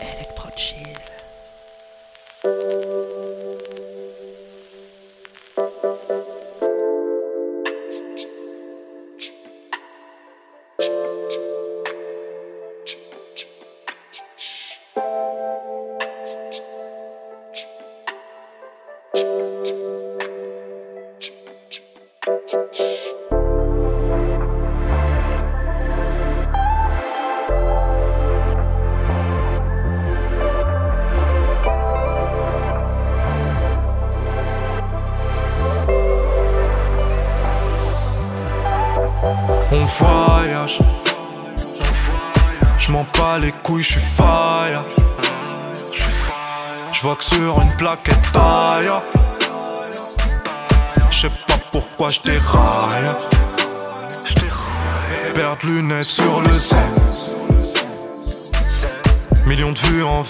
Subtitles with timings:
[0.00, 0.97] Electro chill.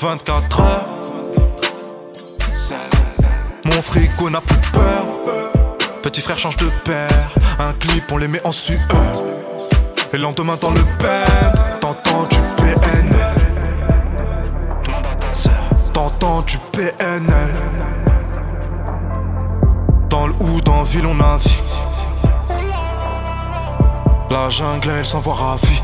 [0.00, 0.90] 24 heures.
[3.64, 5.04] Mon frigo n'a plus peur.
[6.02, 7.30] Petit frère change de père.
[7.58, 8.78] Un clip, on les met en sueur.
[10.12, 13.34] Et le lendemain dans le bed, t'entends du PNL.
[15.92, 17.54] T'entends du PNL.
[20.08, 21.50] Dans le hood, en ville, on navigue.
[24.30, 25.82] La jungle, elle s'envoie ravie.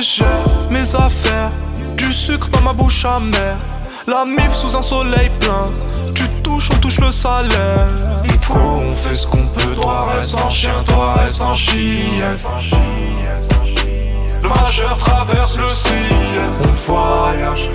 [0.00, 0.24] J'ai
[0.70, 1.50] mes affaires,
[1.96, 3.56] du sucre dans ma bouche amère.
[4.06, 5.66] La mif sous un soleil plein,
[6.14, 7.88] tu touches, on touche le salaire.
[8.24, 12.36] Ico, on fait ce qu'on peut, toi reste en chien, toi reste en chien.
[14.40, 15.92] Le majeur traverse le ciel,
[16.62, 17.68] on voyage.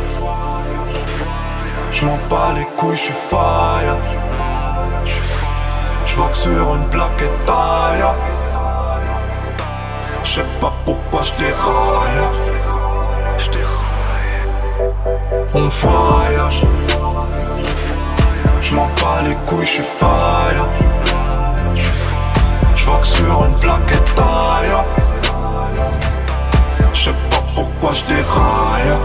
[1.92, 3.98] Je m'en bats les couilles, je suis fire.
[6.06, 8.06] Je vois que sur une plaquette taille.
[10.34, 12.24] Je sais pas pourquoi je déraille.
[15.54, 16.64] On voyage.
[18.60, 20.66] Je m'en bats les couilles, je suis fire.
[22.76, 24.74] Je vois que sur une plaquette taille.
[26.92, 28.98] Je sais pas pourquoi je déraille.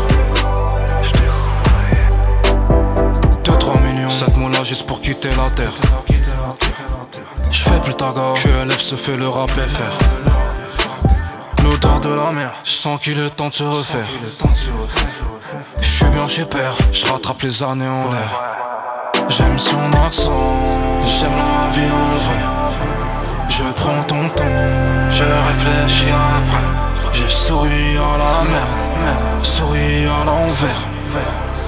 [3.44, 5.74] 2-3 millions, 7 mots là juste pour quitter la terre.
[7.50, 10.47] Je fais plus ta gare, QLF se fait le rap FR.
[12.03, 14.06] De la mer, je sens qu'il est temps de se refaire.
[15.81, 18.32] Je suis bien chez père, je rattrape les années en l'air.
[19.28, 20.31] J'aime son accent,
[21.04, 22.41] j'aime la vie en vrai.
[23.49, 24.44] Je prends ton temps,
[25.10, 27.12] je réfléchis après.
[27.12, 30.82] J'ai souri à la merde, souri à l'envers.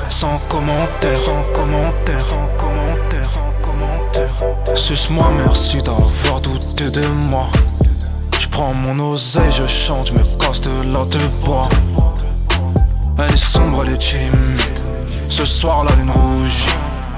[0.09, 4.77] Sans commentaire, sans commentaire, sans commentaire, sans commentaire.
[4.77, 7.49] Suce-moi, merci d'avoir douté de moi.
[8.51, 11.69] Je prends mon oseille, je chante, je me casse de là de bois.
[13.17, 14.81] Elle est sombre, elle est timide.
[15.29, 16.67] Ce soir, la lune rouge.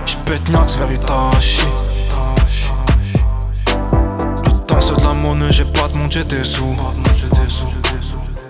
[0.05, 1.63] J'pète Nax vers Itachi.
[4.45, 6.77] Putain, c'est de la monnaie, j'ai pas de j'ai des sous.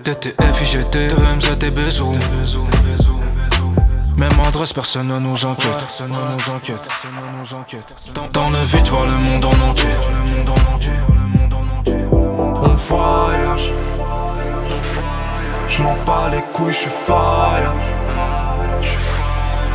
[0.03, 2.16] TTF, IGT, EMZ, des bisous.
[4.16, 5.87] Même adresse, personne ne nous enquête.
[8.32, 9.88] Dans le vide, vois le monde en entier.
[12.65, 13.73] On voyage.
[15.67, 17.75] Je m'en bats les couilles, je suis fire.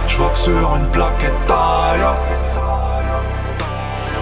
[0.08, 2.08] Je vois que sur une plaquette taille.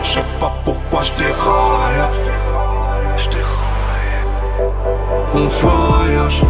[0.01, 2.09] Je sais pas pourquoi je déraille.
[5.35, 6.41] On voyage.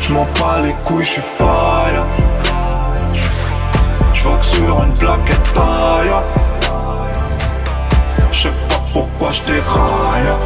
[0.00, 2.04] Je m'en bats les couilles, je suis fire.
[4.14, 6.53] Je vois que sur une plaquette taille.
[9.24, 10.36] Poste raia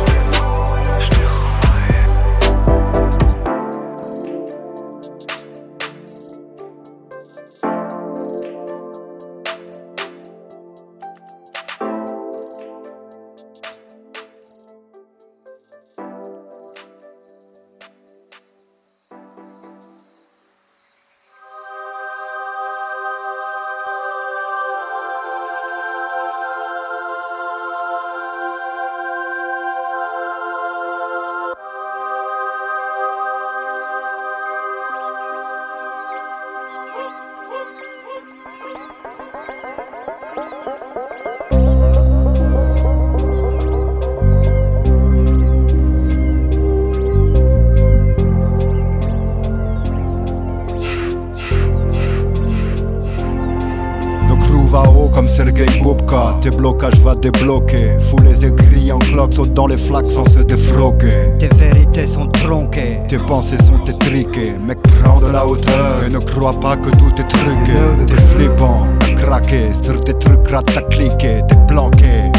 [56.48, 57.98] Tes blocages va débloquer.
[58.08, 61.34] Fous les aigris en cloque, saute dans les flaques sans se défroquer.
[61.38, 63.00] Tes vérités sont tronquées.
[63.06, 64.54] Tes pensées sont étriquées.
[64.66, 67.74] Mec, prends de la hauteur et ne crois pas que tout est truqué.
[68.06, 69.74] T'es flippant, t'as craqué.
[69.82, 71.42] Sur tes trucs, rate, t'as cliqué.
[71.46, 72.32] T'es planqué.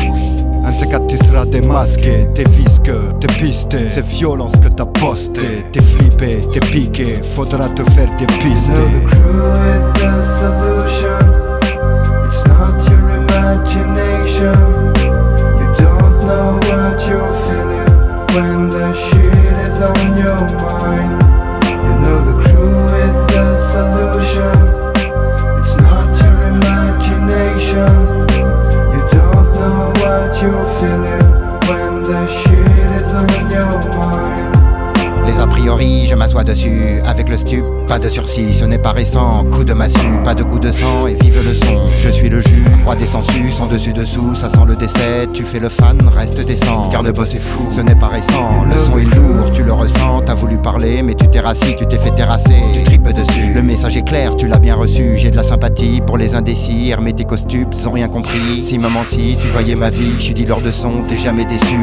[0.65, 3.89] Un de tu seras démasqué, t'es visque, t'es pisté.
[3.89, 5.41] C'est violence que t'as posté.
[5.71, 8.73] T'es flippé, t'es piqué, faudra te faire dépister.
[14.39, 14.78] ocean
[37.89, 39.43] pas de sursis, ce n'est pas récent.
[39.45, 41.89] Coup de massue, pas de goût de sang et vive le son.
[41.97, 45.25] Je suis le jus, roi des sensus, en dessus dessous, ça sent le décès.
[45.33, 46.89] Tu fais le fan, reste décent.
[46.91, 48.63] Car le boss est fou, ce n'est pas récent.
[48.63, 51.87] Le son est lourd, tu le ressens, t'as voulu parler, mais tu t'es rassis, tu
[51.87, 52.61] t'es fait terrasser.
[52.75, 55.17] Tu tripes dessus, le message est clair, tu l'as bien reçu.
[55.17, 58.61] J'ai de la sympathie pour les indécis, hermétiques aux stupes, ils ont rien compris.
[58.61, 61.75] Si maman, si tu voyais ma vie, je suis dealer de son, t'es jamais déçu.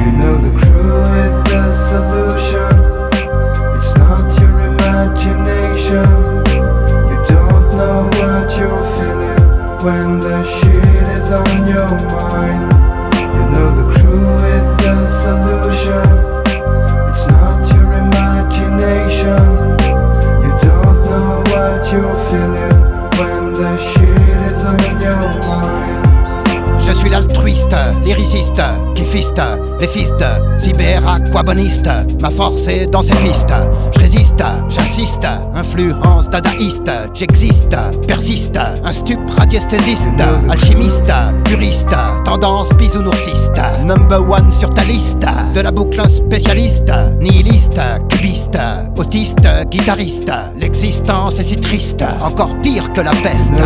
[26.78, 27.75] Je suis l'altruiste,
[28.05, 28.62] lyriciste,
[28.94, 29.43] kiffiste,
[29.81, 30.25] défiste,
[30.58, 31.90] cyber-aquaboniste.
[32.20, 33.52] Ma force est dans ces pistes.
[34.06, 36.88] Résiste, j'insiste, influence dadaïste.
[37.12, 37.76] J'existe,
[38.06, 40.06] persiste, un stup radiesthésiste,
[40.48, 41.12] alchimiste,
[41.44, 41.88] puriste,
[42.24, 43.60] tendance bisounoursiste.
[43.84, 45.26] Number one sur ta liste,
[45.56, 48.60] de la boucle un spécialiste, nihiliste, cubiste,
[48.96, 50.30] autiste, guitariste.
[50.56, 53.60] L'existence est si triste, encore pire que la peste.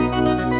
[0.00, 0.59] Música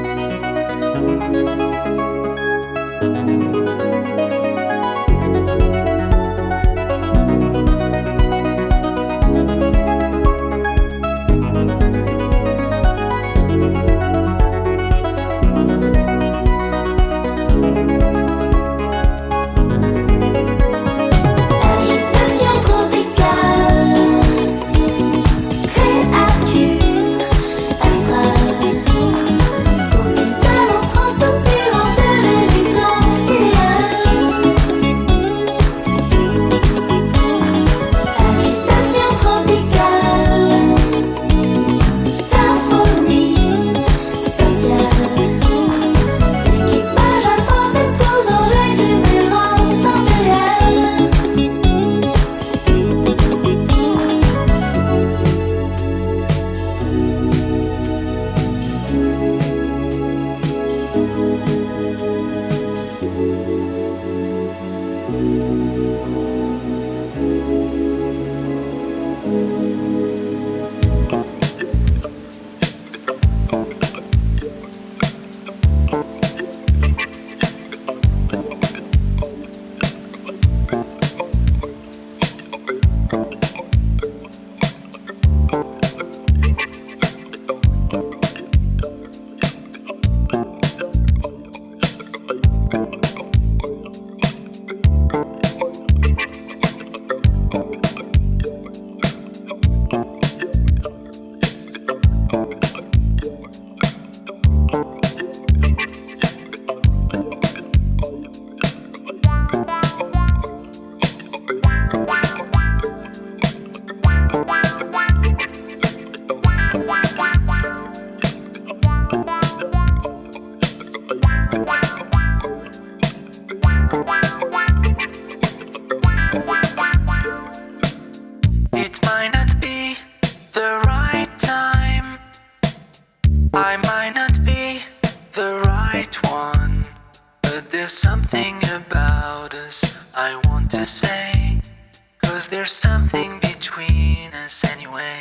[142.40, 145.20] Cause there's something between us anyway.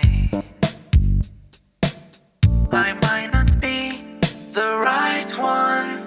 [2.72, 4.06] I might not be
[4.54, 6.00] the right one.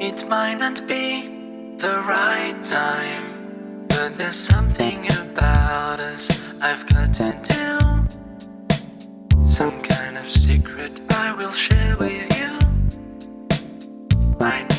[0.00, 3.86] It might not be the right time.
[3.88, 6.30] But there's something about us
[6.62, 7.80] I've got to do.
[9.44, 12.56] Some kind of secret I will share with you.
[14.38, 14.75] I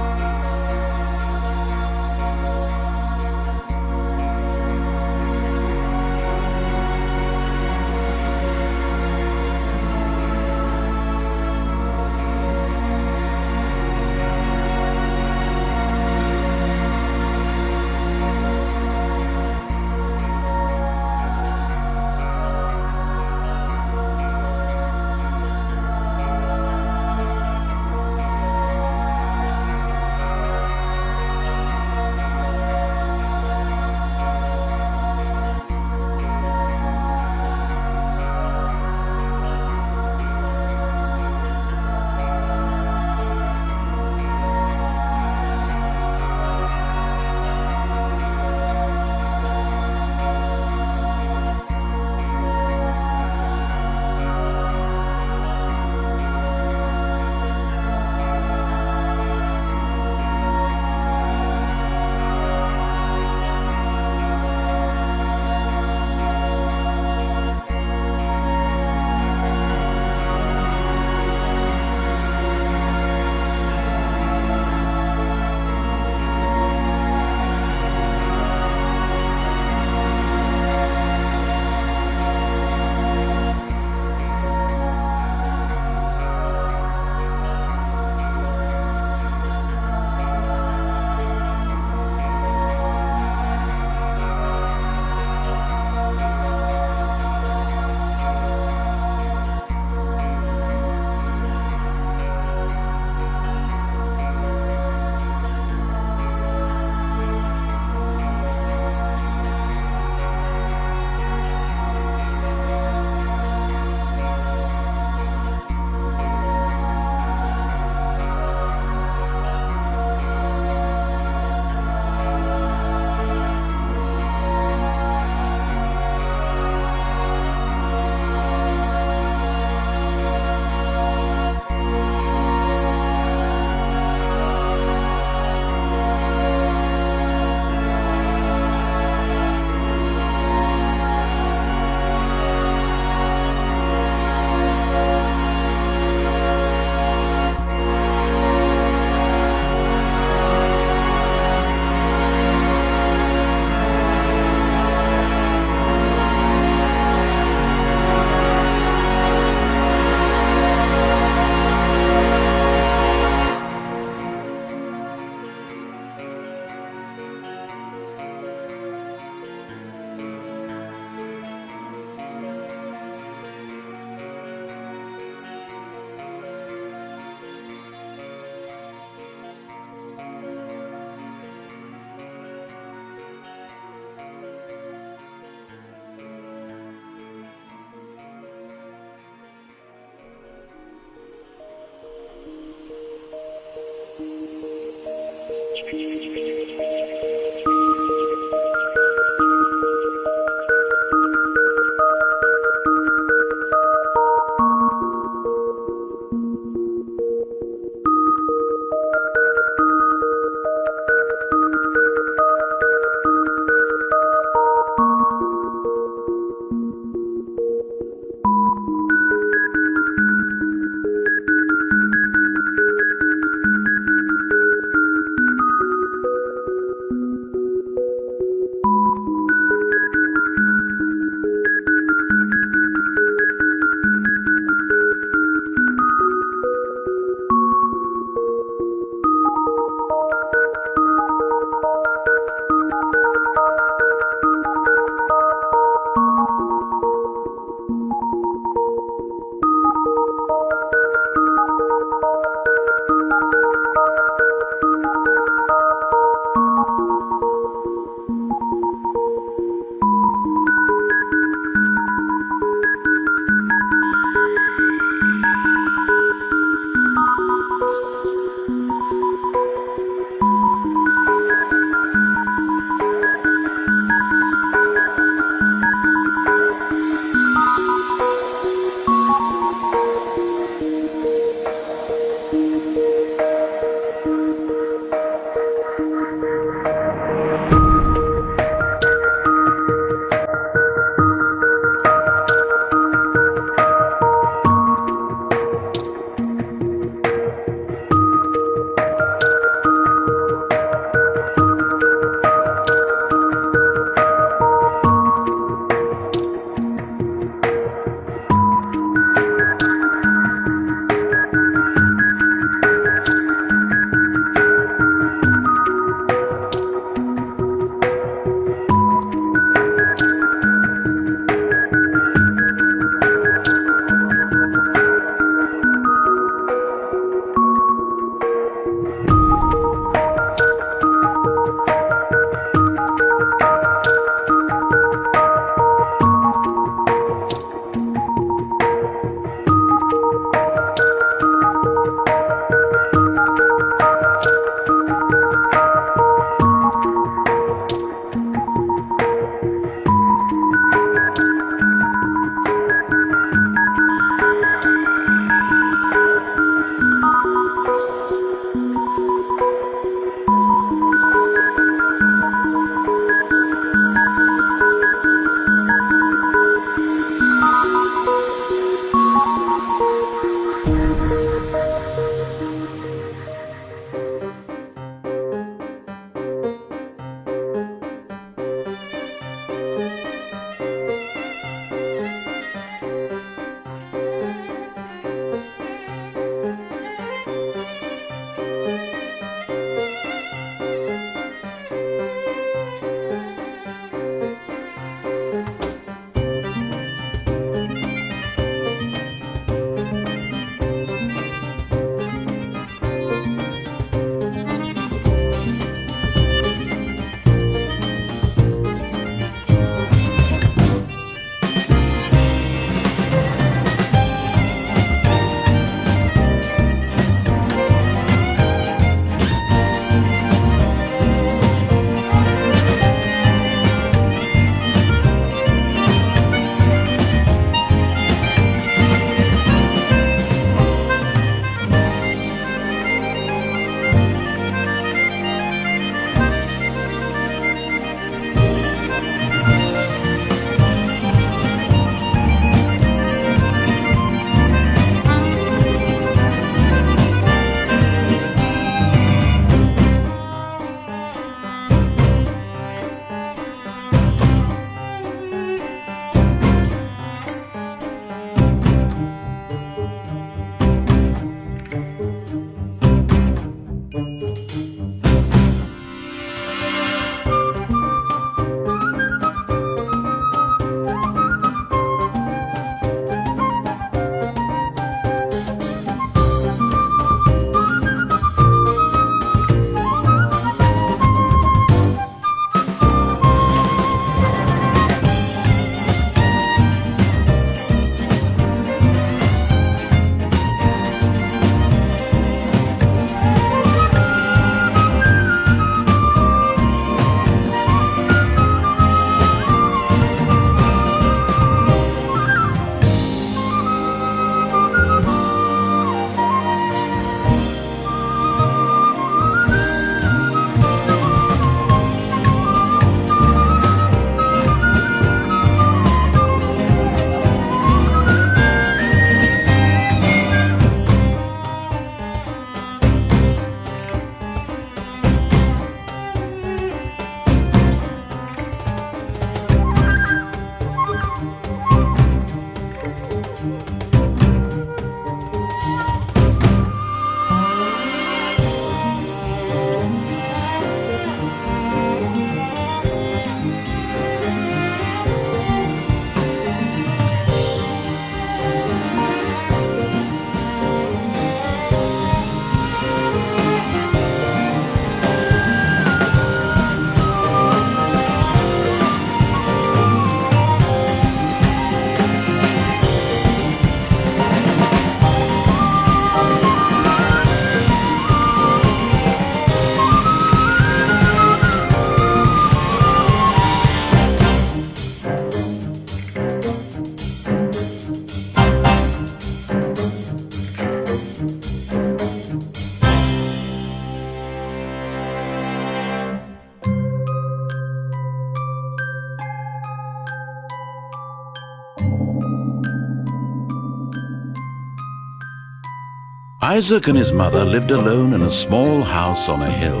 [596.78, 600.00] Isaac and his mother lived alone in a small house on a hill.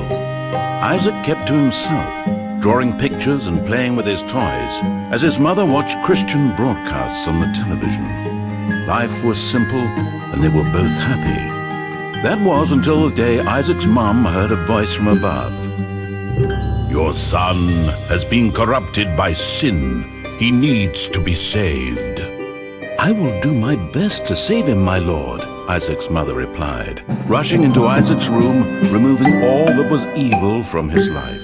[0.80, 4.74] Isaac kept to himself, drawing pictures and playing with his toys,
[5.10, 8.86] as his mother watched Christian broadcasts on the television.
[8.86, 9.80] Life was simple,
[10.30, 11.42] and they were both happy.
[12.22, 15.52] That was until the day Isaac's mum heard a voice from above.
[16.88, 17.56] Your son
[18.06, 20.04] has been corrupted by sin.
[20.38, 22.20] He needs to be saved.
[23.00, 27.86] I will do my best to save him, my lord, Isaac's mother replied, rushing into
[27.86, 31.42] Isaac's room, removing all that was evil from his life.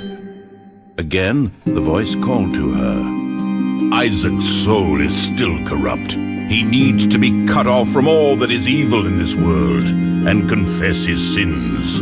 [0.96, 3.94] Again, the voice called to her.
[3.94, 6.14] Isaac's soul is still corrupt.
[6.14, 10.48] He needs to be cut off from all that is evil in this world and
[10.48, 12.00] confess his sins.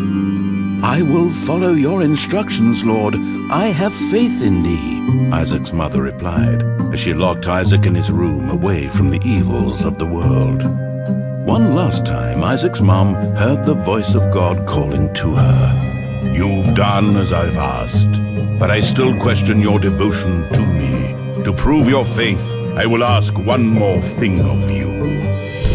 [0.84, 3.16] I will follow your instructions, Lord.
[3.50, 6.62] I have faith in thee, Isaac's mother replied,
[6.92, 10.81] as she locked Isaac in his room away from the evils of the world.
[11.44, 16.32] One last time, Isaac's mom heard the voice of God calling to her.
[16.32, 21.42] You've done as I've asked, but I still question your devotion to me.
[21.42, 25.02] To prove your faith, I will ask one more thing of you.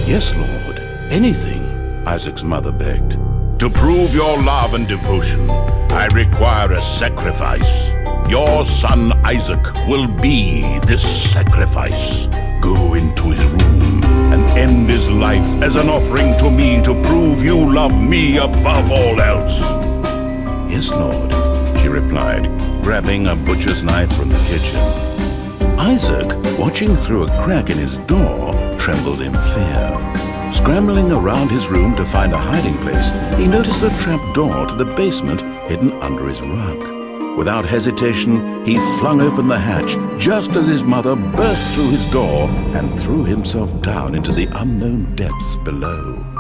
[0.08, 0.80] Yes, Lord,
[1.12, 1.62] anything,
[2.08, 3.18] Isaac's mother begged.
[3.60, 7.92] To prove your love and devotion, I require a sacrifice.
[8.30, 12.30] Your son Isaac will be this sacrifice.
[12.62, 14.04] Go into his room
[14.34, 18.92] and end his life as an offering to me to prove you love me above
[18.92, 19.60] all else.
[20.70, 21.32] Yes, Lord,
[21.80, 22.44] she replied,
[22.82, 24.80] grabbing a butcher's knife from the kitchen.
[25.80, 26.28] Isaac,
[26.58, 30.52] watching through a crack in his door, trembled in fear.
[30.52, 34.76] Scrambling around his room to find a hiding place, he noticed a trap door to
[34.76, 36.97] the basement hidden under his rug.
[37.38, 42.50] Without hesitation, he flung open the hatch just as his mother burst through his door
[42.74, 46.37] and threw himself down into the unknown depths below.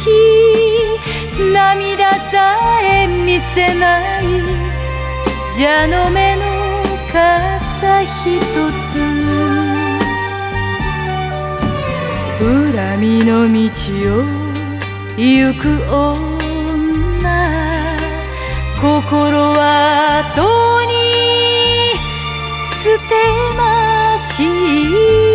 [0.00, 0.08] し
[1.52, 4.22] 涙さえ見せない。
[5.56, 6.42] 蛇の目の
[7.12, 8.92] 傘ひとつ。
[12.40, 13.54] 恨みの道
[14.16, 14.24] を
[15.16, 15.62] 行く
[15.92, 16.40] 女。
[18.80, 18.82] 心
[19.52, 20.40] はと
[20.86, 20.92] に
[22.82, 23.10] 捨て
[23.56, 23.60] ま
[24.34, 24.38] し
[25.26, 25.29] い。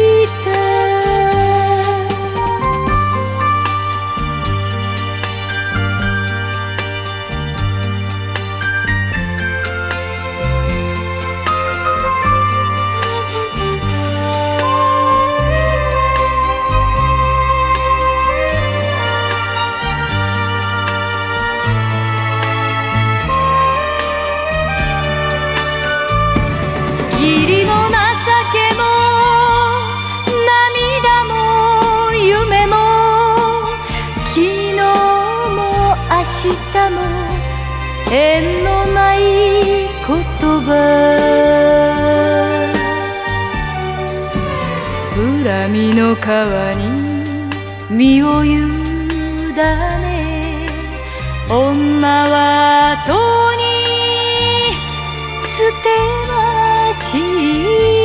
[45.75, 47.49] 海の川に
[47.89, 48.55] 身を委
[49.53, 50.67] ね
[51.49, 53.11] 女はと
[53.57, 53.65] に
[55.43, 55.89] 捨て
[56.29, 57.19] まし
[58.03, 58.04] い